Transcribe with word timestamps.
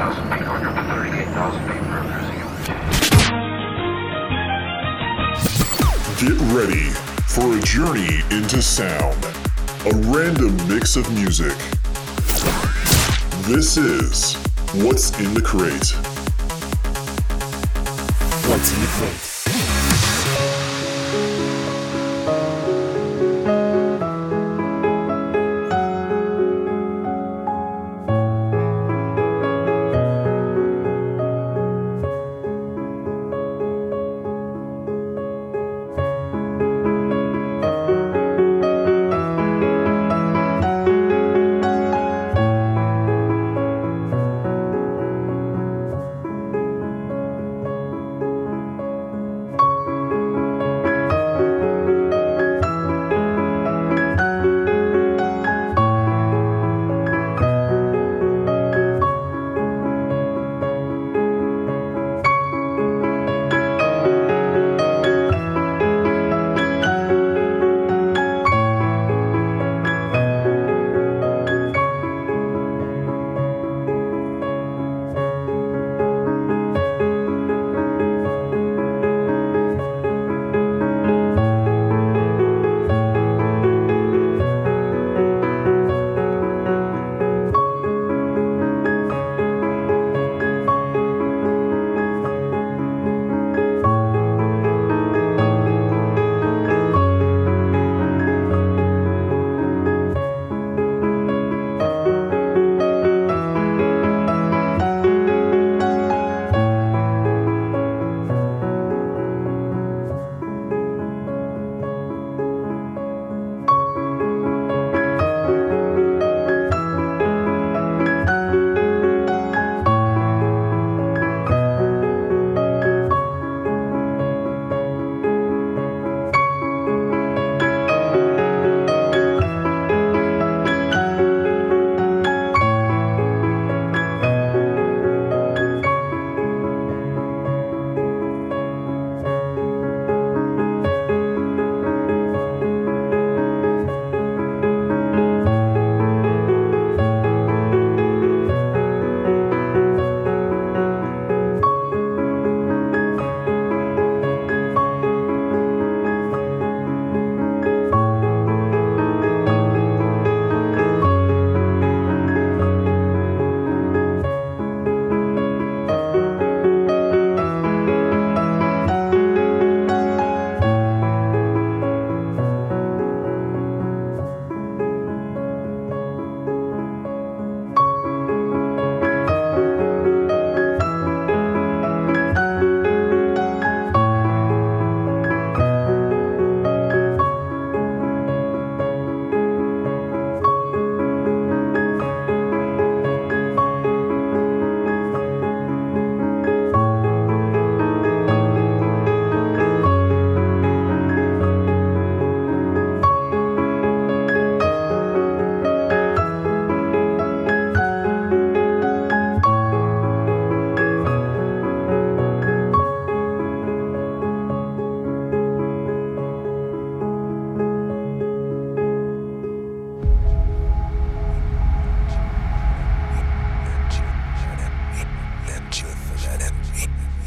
38,000 0.00 0.32
feet 0.32 0.48
under, 0.48 0.72
38,000 0.72 1.60
feet 1.68 1.82
for 1.84 2.00
cruising 2.08 2.40
Get 6.18 6.38
ready 6.54 6.88
for 7.28 7.46
a 7.54 7.60
journey 7.60 8.22
into 8.34 8.62
sound, 8.62 9.22
a 9.84 9.92
random 10.10 10.56
mix 10.68 10.96
of 10.96 11.12
music. 11.12 11.54
This 13.46 13.76
is 13.76 14.36
What's 14.82 15.10
in 15.20 15.34
the 15.34 15.42
Crate. 15.42 15.92
What's 18.48 18.72
in 18.72 18.80
the 18.80 18.86
Crate? 18.86 19.29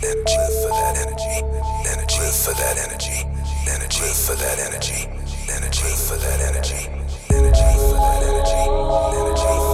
energy, 0.03 0.37
live 0.37 0.55
for 0.61 0.69
that 0.69 0.97
energy, 0.97 1.37
energy, 1.89 2.27
for 2.43 2.53
that 2.53 2.77
energy, 2.77 3.25
energy, 3.67 4.07
for 4.13 4.35
that 4.35 4.59
energy, 4.59 5.07
energy, 5.49 5.89
for 6.07 6.17
that 6.17 6.39
energy, 6.41 6.87
energy, 7.31 7.71
for 7.89 7.97
that 7.97 8.23
energy, 8.23 8.63
energy. 9.17 9.72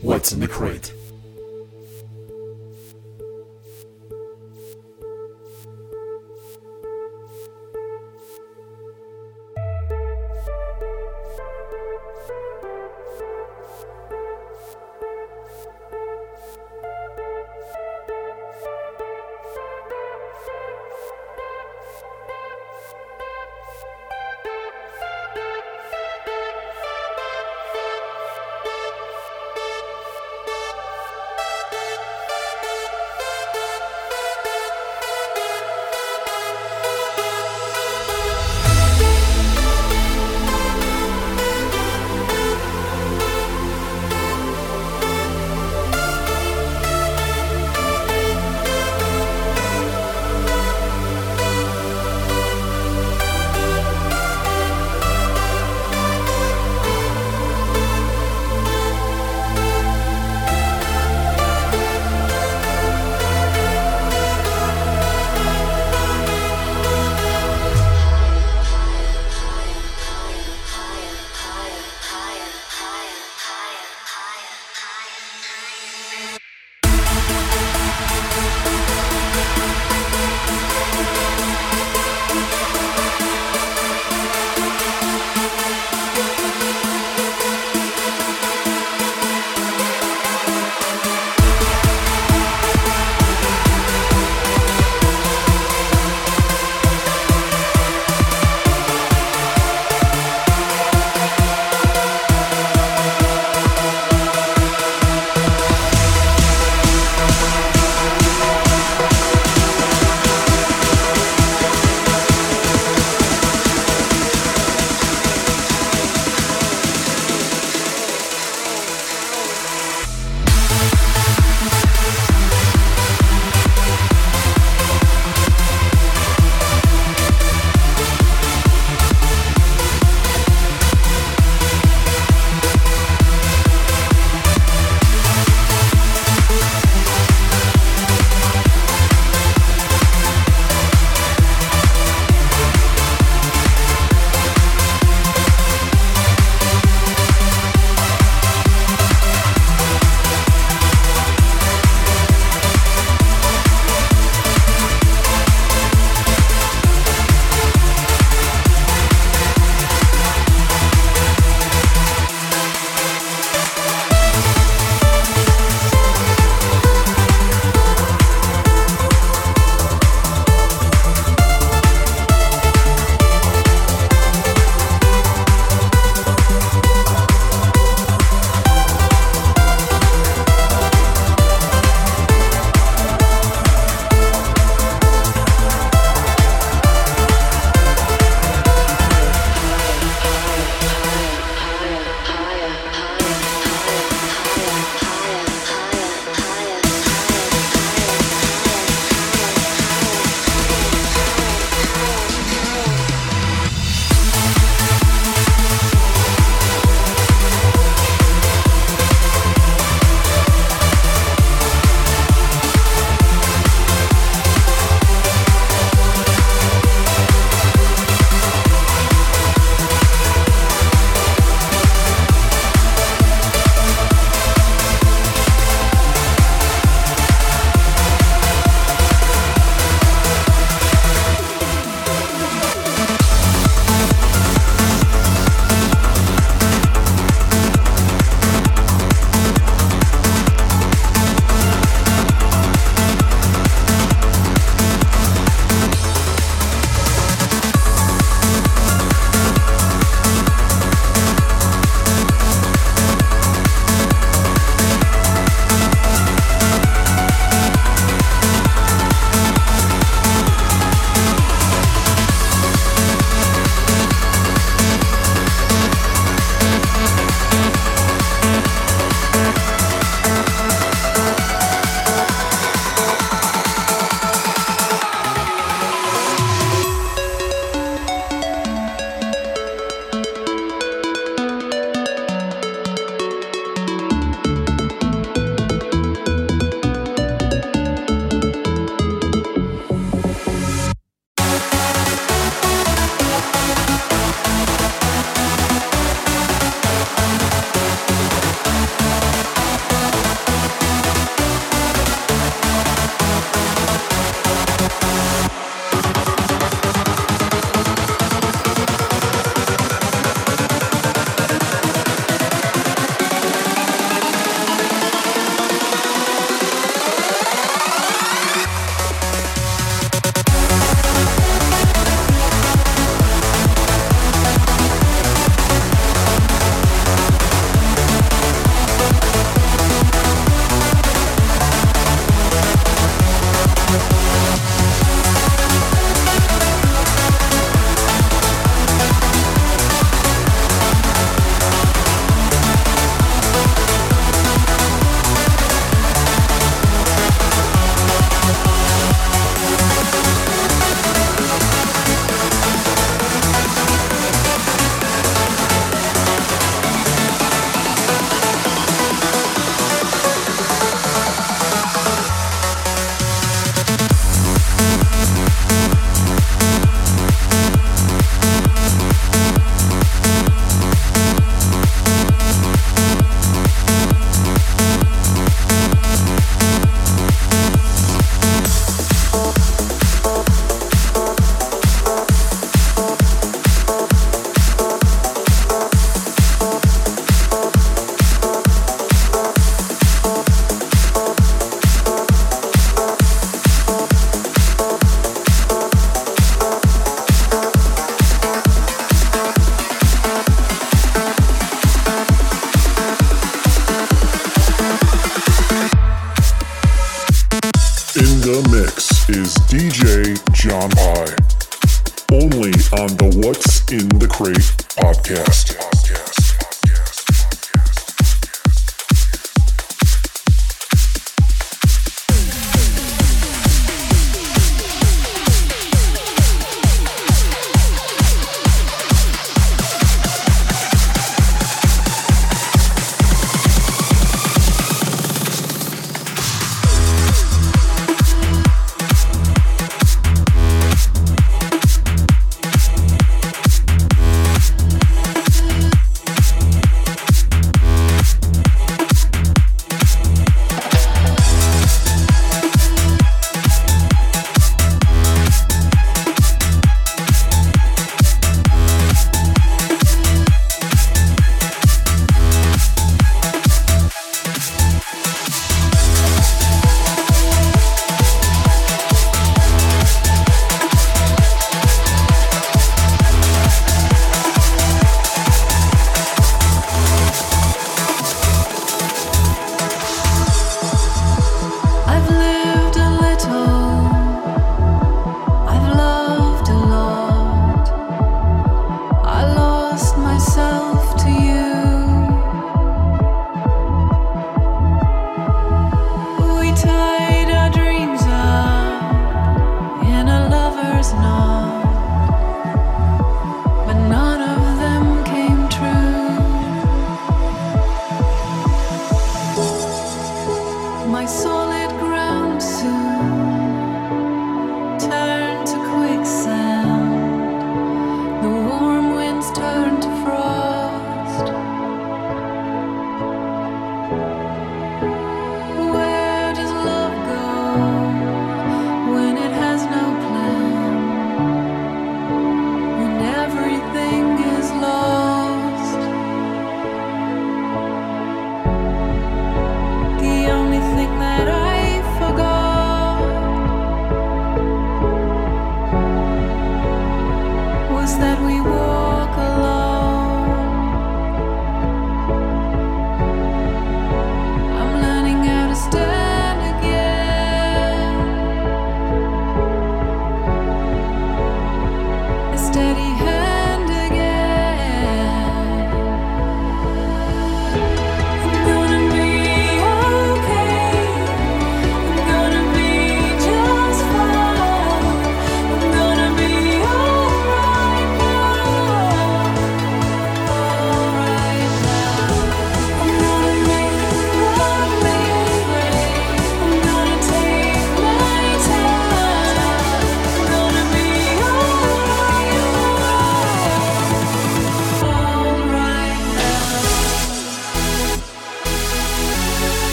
What's 0.00 0.32
in 0.32 0.38
the 0.38 0.46
crate? 0.46 0.92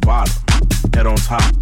Bottom, 0.00 0.34
head 0.94 1.06
on 1.06 1.16
top. 1.16 1.57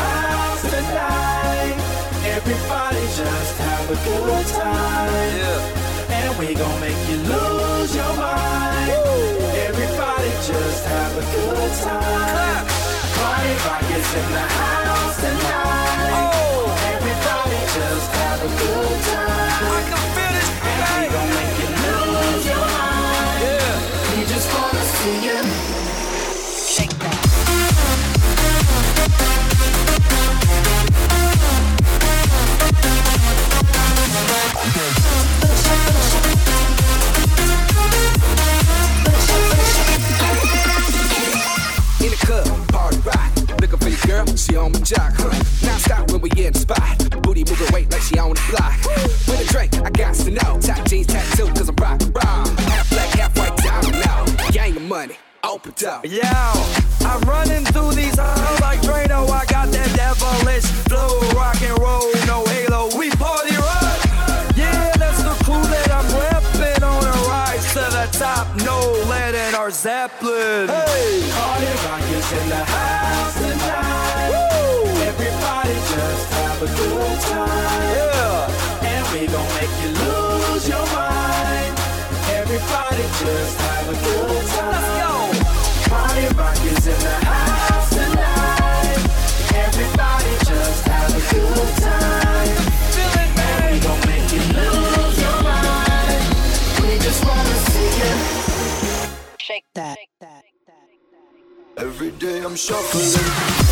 House 0.00 0.62
tonight. 0.62 1.76
Everybody 2.36 3.04
just 3.20 3.54
have 3.58 3.86
a 3.90 3.98
good 4.08 4.46
time. 4.46 5.12
Yeah. 5.38 6.16
And 6.18 6.38
we 6.38 6.54
gon' 6.54 6.80
make 6.80 7.00
you 7.08 7.18
lose 7.32 7.94
your 7.94 8.14
mind. 8.16 8.90
Everybody 9.68 10.30
just 10.50 10.84
have 10.86 11.12
a 11.16 11.24
good 11.36 11.72
time. 11.86 12.64
Party 13.16 13.54
rock 13.66 13.88
is 13.98 14.08
in 14.20 14.28
the 14.32 14.46
house 14.60 15.16
tonight. 15.20 15.91
She 44.42 44.56
on 44.56 44.72
my 44.72 44.80
jock, 44.80 45.12
huh? 45.16 45.30
Now 45.62 45.76
stop 45.78 46.10
when 46.10 46.20
we 46.20 46.30
in 46.36 46.52
the 46.52 46.58
spot. 46.58 47.22
Booty 47.22 47.44
moving 47.44 47.72
weight 47.72 47.90
like 47.90 48.02
she 48.02 48.18
on 48.18 48.34
the 48.34 48.42
block. 48.50 48.74
With 49.28 49.40
a 49.40 49.52
drink, 49.52 49.74
I 49.74 49.90
got 49.90 50.14
to 50.14 50.30
know. 50.30 50.60
Top 50.60 50.84
jeans 50.88 51.06
tattoo, 51.06 51.46
cause 51.54 51.68
I'm 51.68 51.76
rock, 51.76 52.00
rock. 52.14 52.48
Half 52.58 52.90
black, 52.90 53.10
half 53.14 53.38
white, 53.38 53.56
diamond 53.58 54.00
now. 54.04 54.26
Gang 54.50 54.76
of 54.76 54.82
money, 54.82 55.16
open 55.44 55.72
up. 55.86 56.04
Yo, 56.04 56.22
I'm 57.06 57.20
running 57.22 57.64
through 57.66 57.92
these 57.92 58.18
halls 58.18 58.60
like 58.60 58.80
Drano. 58.80 59.28
I 59.30 59.44
got 59.46 59.68
that 59.70 59.90
devilish 59.94 60.66
flow, 60.90 61.20
rock 61.38 61.60
and 61.62 61.78
roll, 61.78 62.10
no 62.26 62.44
halo. 62.46 62.90
We 62.98 63.10
party 63.10 63.54
rock. 63.56 63.98
Yeah, 64.56 64.92
that's 64.98 65.22
the 65.22 65.36
clue 65.44 65.62
that 65.70 65.90
I'm 65.92 66.08
repping 66.18 66.82
on 66.82 67.04
a 67.04 67.16
rise 67.30 67.66
to 67.74 67.84
the 67.94 68.08
top. 68.18 68.48
No 68.64 68.80
lead 69.08 69.34
in 69.34 69.54
our 69.54 69.70
Zeppelin. 69.70 70.68
Hey, 70.68 71.30
party 71.30 71.70
rock 71.86 72.02
is 72.10 72.32
in 72.32 72.48
the 72.48 72.64
house 72.64 73.34
tonight. 73.38 74.11
A 76.62 76.66
good 76.66 77.20
time. 77.22 77.82
Yeah, 77.96 78.86
and 78.86 79.04
we 79.12 79.26
gon' 79.26 79.48
make 79.58 79.74
you 79.82 79.90
lose 79.98 80.68
your 80.68 80.86
mind. 80.94 81.74
Everybody 82.38 83.02
just 83.18 83.56
have 83.58 83.88
a 83.88 83.96
good 84.06 84.46
time. 84.46 84.70
Let's 84.70 84.90
go. 85.02 85.14
Party 85.90 86.26
rock 86.38 86.62
is 86.64 86.86
in 86.86 87.00
the 87.02 87.16
house 87.26 87.90
tonight. 87.90 89.00
Everybody 89.66 90.32
just 90.46 90.86
have 90.86 91.10
a 91.10 91.22
good 91.34 91.72
time. 91.82 92.54
Feel 92.94 93.14
it, 93.22 93.30
And 93.42 93.64
we 93.66 93.80
gon' 93.82 94.02
make 94.06 94.28
you 94.30 94.42
lose 94.54 95.18
your 95.18 95.38
mind. 95.42 96.22
We 96.80 96.90
just 97.02 97.20
wanna 97.26 97.56
see 97.70 97.90
you. 98.02 98.14
Shake 99.38 99.66
that. 99.74 99.98
Every 101.76 102.12
day 102.12 102.44
I'm 102.44 102.54
shuffling. 102.54 103.62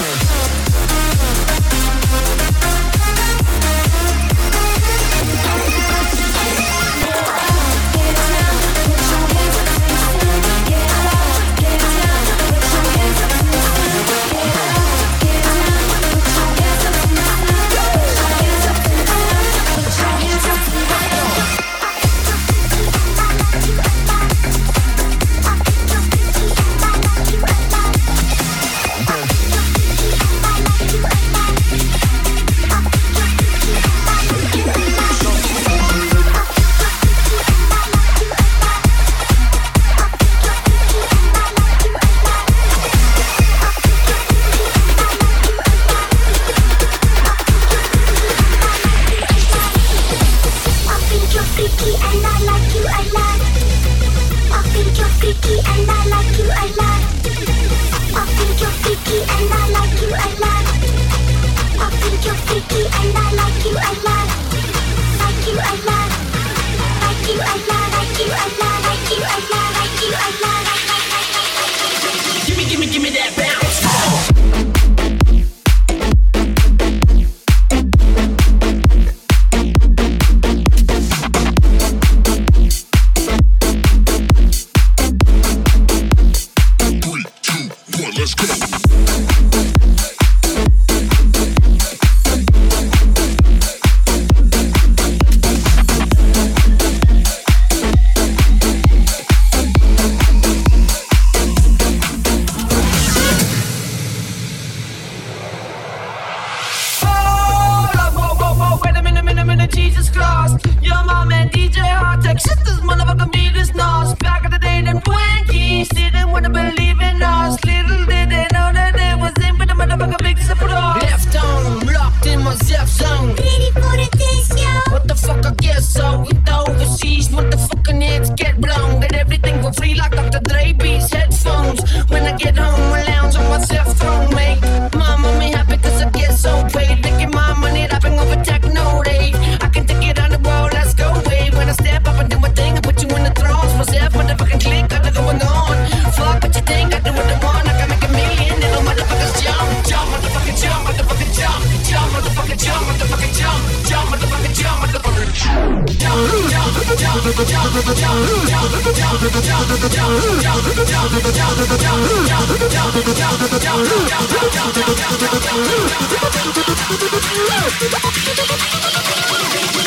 Get 0.00 0.19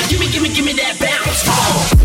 Gimme, 0.10 0.28
gimme, 0.28 0.50
gimme 0.50 0.74
that 0.74 1.00
bounce. 1.00 1.44
Oh. 1.48 2.03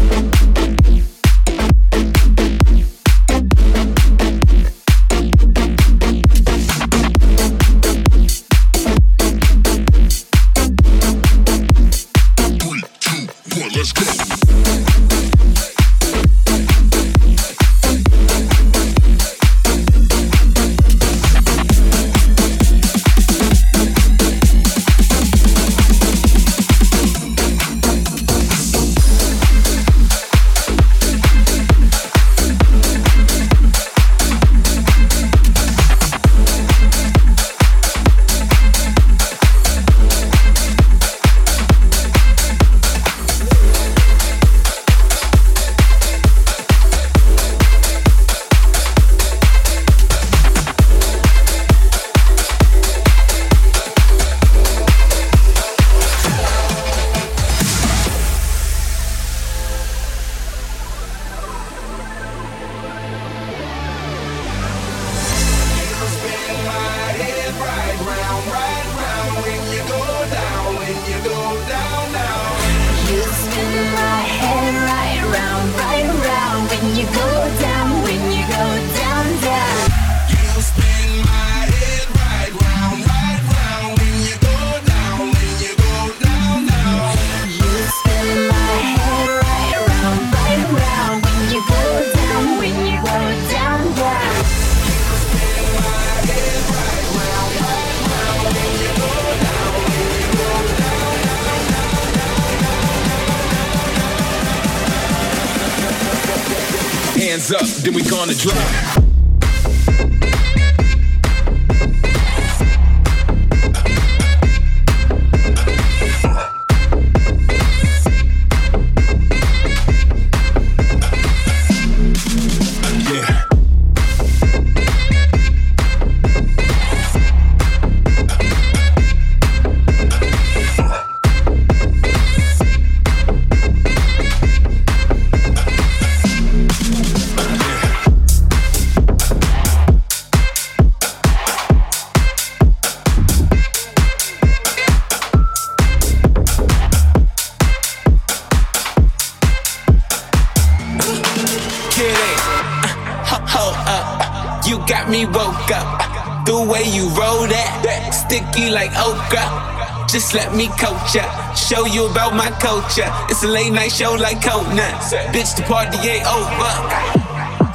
ya. 162.99 163.27
It's 163.31 163.43
a 163.45 163.49
late 163.49 163.73
night 163.73 163.93
show 163.93 164.13
like 164.19 164.43
Conan. 164.43 164.95
Bitch, 165.31 165.55
the 165.55 165.63
party 165.63 165.97
ain't 166.03 166.27
over. 166.27 166.73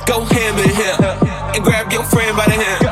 Go 0.06 0.28
ham 0.28 0.60
in 0.60 0.70
here 0.76 0.98
and 1.56 1.64
grab 1.64 1.92
your 1.92 2.04
friend 2.04 2.36
by 2.36 2.46
the 2.46 2.60
hand. 2.60 2.84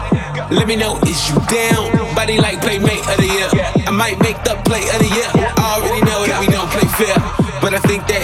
Let 0.51 0.67
me 0.67 0.75
know 0.75 0.97
is 1.03 1.19
you 1.29 1.35
down. 1.51 1.91
Body 2.15 2.39
like 2.39 2.61
playmate 2.61 3.03
of 3.11 3.17
the 3.19 3.27
year. 3.27 3.49
I 3.87 3.91
might 3.91 4.19
make 4.23 4.39
the 4.47 4.55
play 4.63 4.83
of 4.87 4.99
the 5.03 5.11
year. 5.11 5.29
I 5.35 5.75
already 5.75 6.01
know 6.07 6.23
that 6.27 6.39
we 6.39 6.47
don't 6.47 6.71
play 6.71 6.87
fair, 6.95 7.15
but 7.59 7.73
I 7.75 7.79
think 7.83 8.07
that 8.07 8.20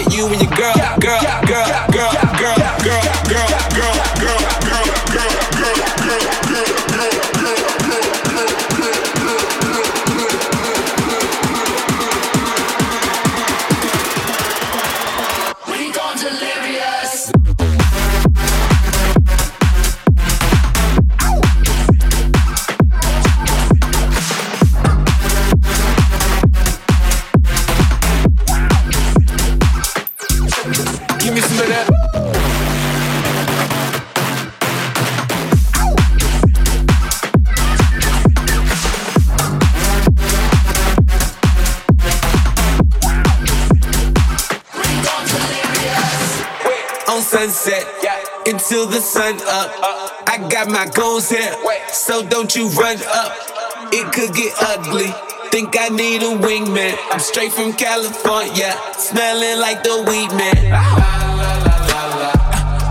I 55.88 55.90
need 55.90 56.20
a 56.20 56.36
wingman. 56.36 56.92
I'm 57.08 57.18
straight 57.18 57.50
from 57.50 57.72
California, 57.72 58.76
smelling 58.92 59.56
like 59.56 59.80
the 59.82 60.04
weed 60.04 60.28
man. 60.36 60.68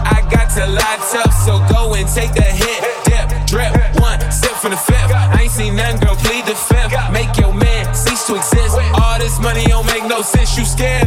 I 0.02 0.26
got 0.34 0.50
to 0.58 0.66
light 0.66 1.06
up, 1.22 1.30
so 1.46 1.62
go 1.70 1.94
and 1.94 2.10
take 2.10 2.34
a 2.34 2.50
hit. 2.50 2.82
Dip, 3.06 3.30
drip, 3.46 3.70
one 4.02 4.18
sip 4.34 4.50
from 4.58 4.72
the 4.72 4.82
fifth. 4.82 5.14
I 5.14 5.46
ain't 5.46 5.52
seen 5.52 5.76
none, 5.76 6.00
girl, 6.02 6.16
plead 6.26 6.50
the 6.50 6.56
fifth. 6.58 6.98
Make 7.14 7.38
your 7.38 7.54
man 7.54 7.94
cease 7.94 8.26
to 8.26 8.34
exist. 8.34 8.74
All 8.98 9.20
this 9.20 9.38
money 9.38 9.66
don't 9.70 9.86
make 9.86 10.10
no 10.10 10.24
sense, 10.24 10.58
you 10.58 10.66
scared? 10.66 11.06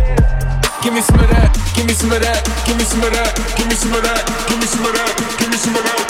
Give 0.86 0.95
me 0.95 1.03
some 1.03 1.18
of 1.18 1.26
that, 1.26 1.51
give 1.74 1.91
me 1.91 1.93
some 1.93 2.12
of 2.12 2.22
that, 2.22 2.47
give 2.70 2.78
me 2.78 2.84
some 2.86 3.03
of 3.03 3.11
that, 3.11 3.34
give 3.59 3.66
me 3.66 3.74
some 3.74 3.91
of 3.99 4.03
that, 4.07 4.22
give 4.47 4.62
me 4.62 4.66
some 4.70 4.86
of 4.86 4.95
that, 4.95 5.11
give 5.43 5.51
me 5.51 5.57
some 5.59 5.74
of 5.74 5.82
that, 5.82 6.10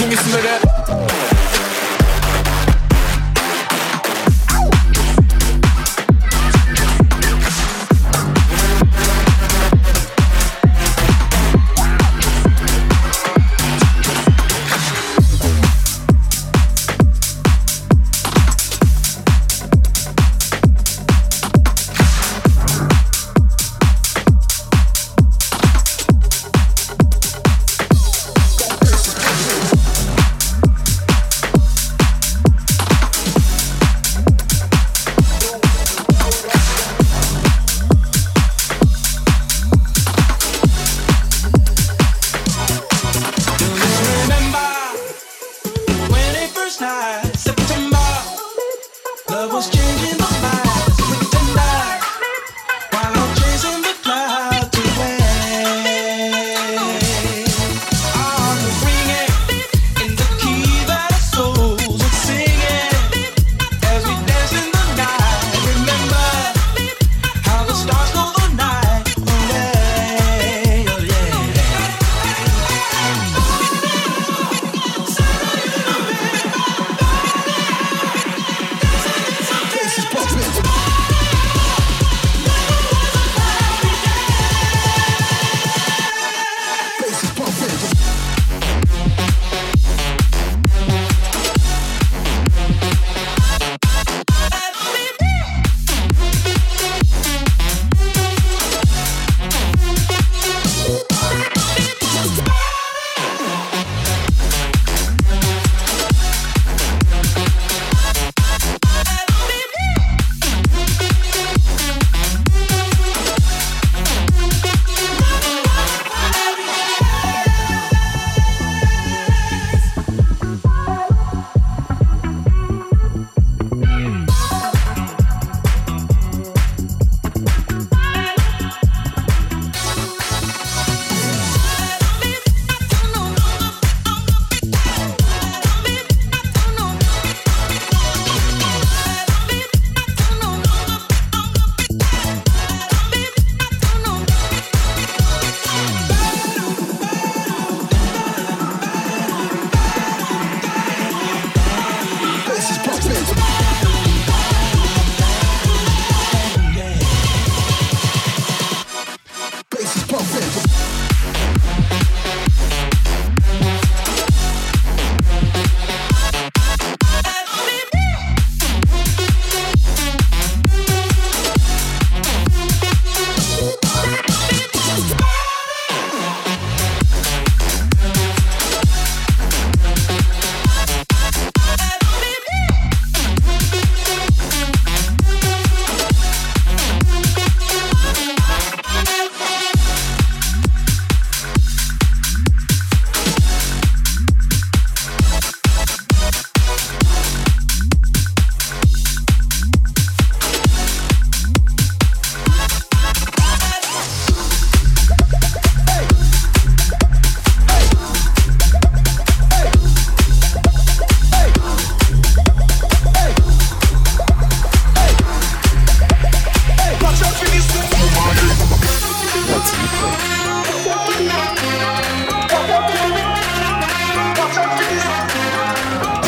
give 0.00 0.08
me 0.08 0.16
some 0.16 0.34
of 0.34 0.42
that. 0.42 1.39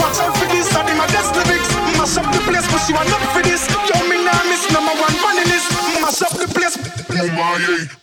Watch 0.02 0.18
out 0.18 0.34
for 0.36 0.48
this, 0.50 0.74
I'm 0.74 0.98
my 0.98 1.06
best 1.14 1.30
lyrics. 1.38 1.70
Mash 1.94 2.18
up 2.18 2.26
the 2.34 2.40
place, 2.42 2.66
but 2.66 2.82
she 2.82 2.92
want 2.92 3.08
not 3.08 3.22
for 3.30 3.42
this. 3.42 3.70
Yo, 3.70 3.96
me 4.10 4.18
now 4.24 4.42
miss 4.50 4.66
number 4.74 4.94
one 4.98 5.14
funny 5.22 5.44
list. 5.46 5.70
Mash 6.02 6.22
up 6.26 6.34
the 6.34 6.48
place. 6.50 6.74
Oh 6.74 7.28
my, 7.30 7.54
yeah. 7.62 8.01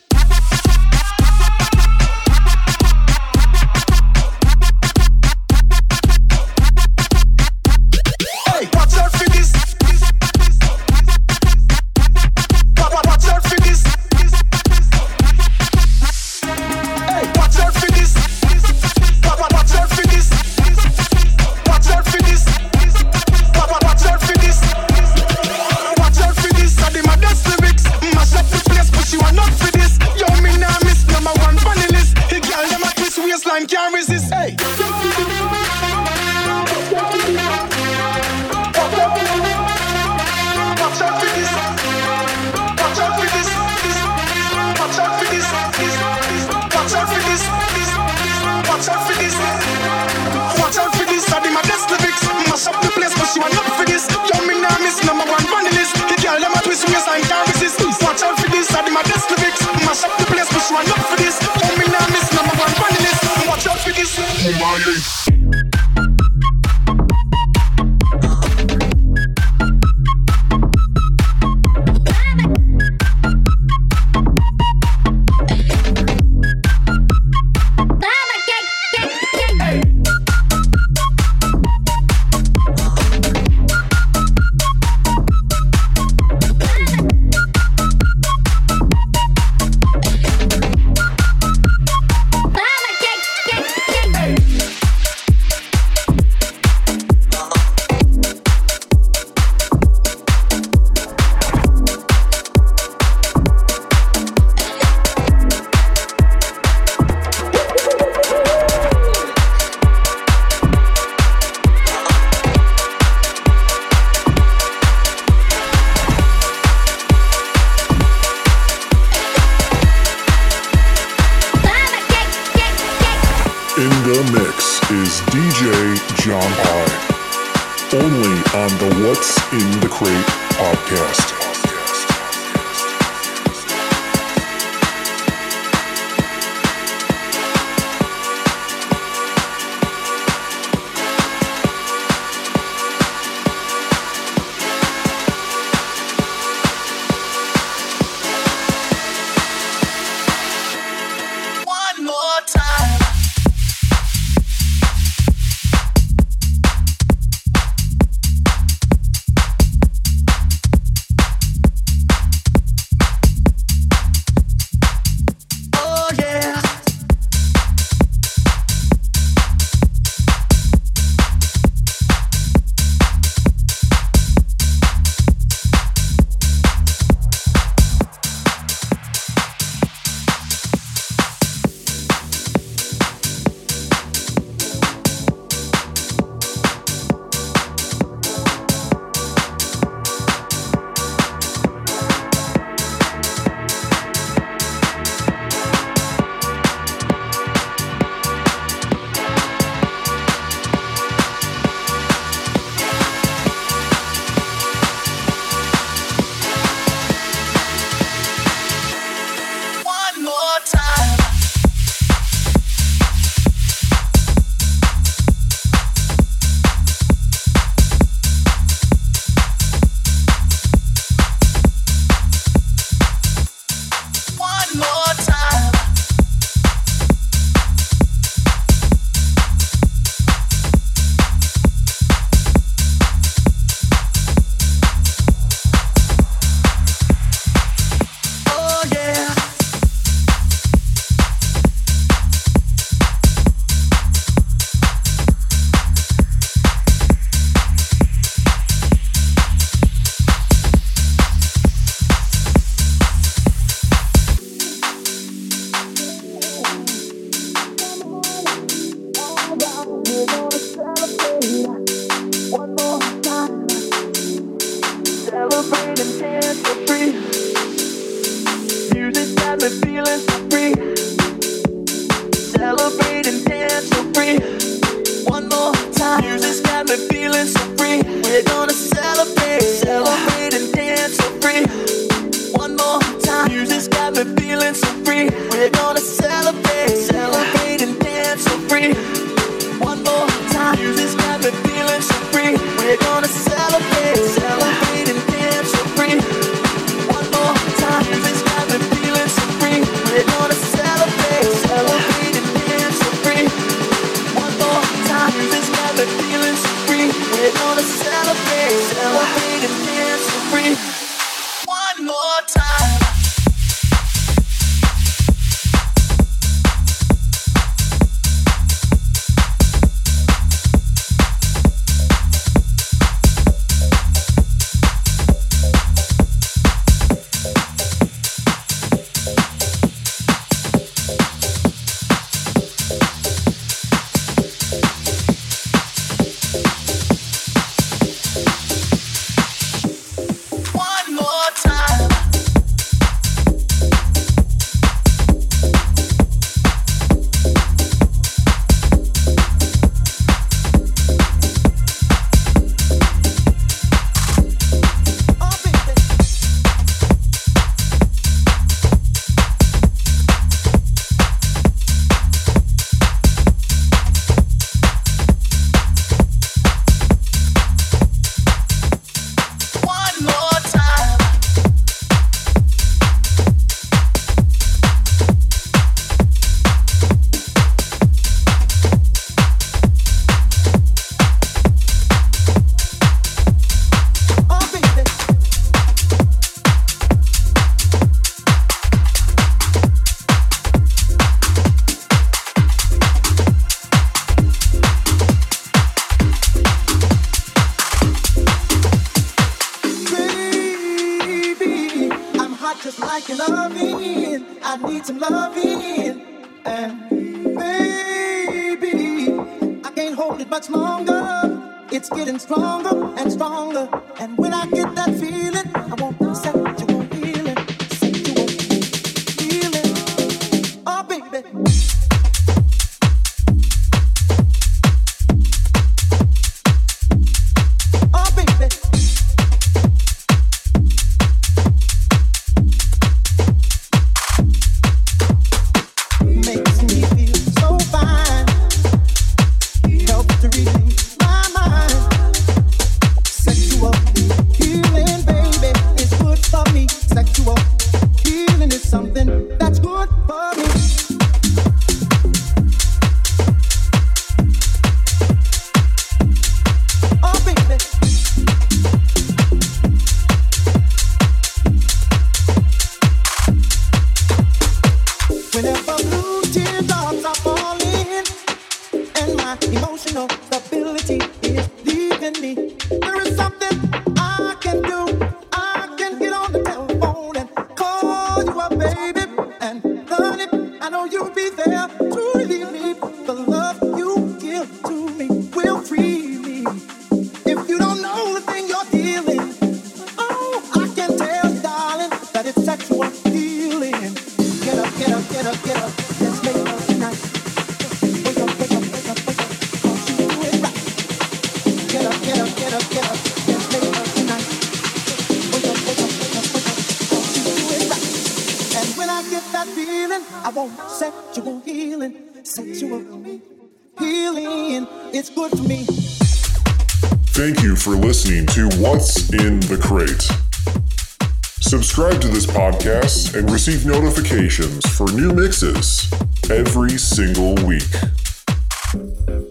and 523.34 523.50
receive 523.50 523.86
notifications 523.86 524.84
for 524.96 525.06
new 525.12 525.32
mixes 525.32 526.10
every 526.50 526.90
single 526.98 527.54
week. 527.66 527.82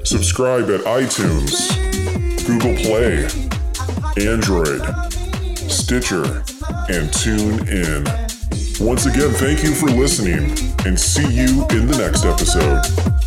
Subscribe 0.04 0.70
at 0.70 0.82
iTunes, 0.82 1.70
Google 2.46 2.76
Play, 2.84 3.26
Android, 4.26 4.82
Stitcher, 5.70 6.44
and 6.90 7.12
Tune 7.14 7.68
In. 7.68 8.06
Once 8.80 9.06
again, 9.06 9.32
thank 9.32 9.64
you 9.64 9.74
for 9.74 9.88
listening 9.88 10.52
and 10.86 11.00
see 11.00 11.28
you 11.28 11.66
in 11.70 11.88
the 11.88 11.98
next 11.98 12.26
episode. 12.26 13.19